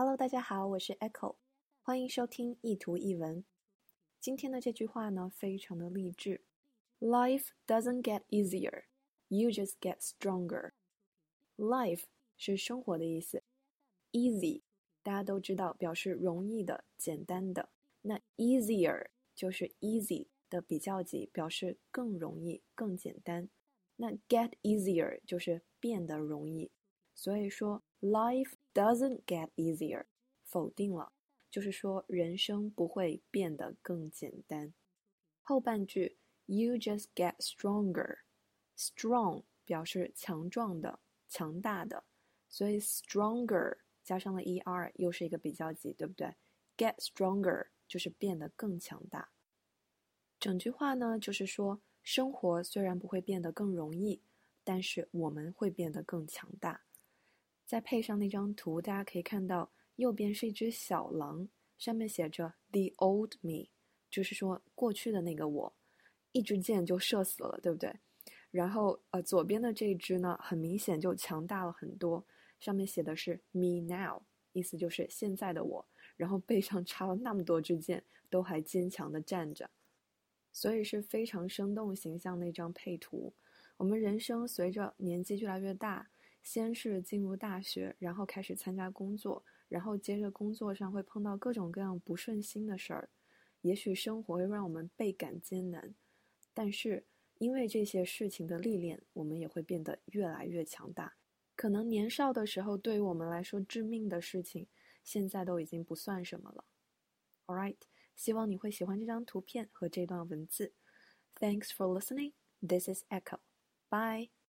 [0.00, 1.34] Hello，大家好，我是 Echo，
[1.82, 3.44] 欢迎收听一图一文。
[4.20, 6.42] 今天的这句话呢，非常的励志。
[7.00, 8.84] Life doesn't get easier,
[9.26, 10.70] you just get stronger.
[11.56, 12.04] Life
[12.36, 13.42] 是生活的意思
[14.12, 14.62] ，easy
[15.02, 17.70] 大家都知道表示容易的、简单的，
[18.02, 23.48] 那 easier 就是 easy 的比较级，表示更容易、更简单。
[23.96, 26.70] 那 get easier 就是变得容易，
[27.18, 30.04] 所以说 life doesn't get easier，
[30.44, 31.12] 否定了，
[31.50, 34.72] 就是说人生不会变得更简单。
[35.42, 42.04] 后半句 you just get stronger，strong 表示强壮的、强大的，
[42.48, 46.36] 所以 stronger 加上了 er 又是一个比较级，对不对
[46.76, 49.32] ？get stronger 就是变得更强大。
[50.38, 51.80] 整句话呢，就是说。
[52.04, 54.22] 生活虽然不会变得更容易，
[54.64, 56.80] 但是我们会变得更强大。
[57.68, 63.68] 再配上那张图，大家可以看到，右边是一只小狼，上面写着 “the old me”，
[64.08, 65.76] 就是说过去的那个我，
[66.32, 67.94] 一支箭就射死了，对不对？
[68.50, 72.26] 然后呃，左边的这一只呢，很明显就强大了很多，
[72.58, 74.22] 上面写的是 “me now”，
[74.54, 75.86] 意思就是现在的我。
[76.16, 79.68] 然后背上插了那么多支箭，都还坚强的站着。
[80.54, 83.34] 所以是非常生动形象的一张配图。
[83.76, 86.08] 我们人生随着年纪越来越大，
[86.42, 93.10] 先是进入大学，然后开始参加工作，然后接着工作上会碰到各种各样不顺心的事儿。
[93.62, 95.94] 也许生活会让我们倍感艰难，
[96.54, 97.04] 但是
[97.38, 101.14] 因为这些事情的历练，我们也会变得越来越强大。
[101.56, 104.66] 可能年少的时候对于我们来说致命的事情，
[105.02, 106.64] 现在都已经不算什么了。
[107.46, 107.76] All right。
[108.16, 110.72] 希望你会喜欢这张图片和这段文字。
[111.36, 112.32] Thanks for listening.
[112.60, 113.38] This is Echo.
[113.88, 114.30] Bye.